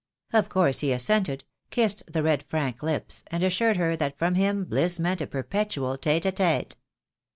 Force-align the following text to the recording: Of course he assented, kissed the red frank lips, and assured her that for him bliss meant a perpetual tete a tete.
Of 0.33 0.49
course 0.49 0.79
he 0.79 0.91
assented, 0.93 1.43
kissed 1.69 2.11
the 2.11 2.23
red 2.23 2.43
frank 2.49 2.81
lips, 2.81 3.23
and 3.27 3.43
assured 3.43 3.77
her 3.77 3.95
that 3.97 4.17
for 4.17 4.33
him 4.33 4.63
bliss 4.65 4.99
meant 4.99 5.21
a 5.21 5.27
perpetual 5.27 5.95
tete 5.95 6.25
a 6.25 6.31
tete. 6.31 6.75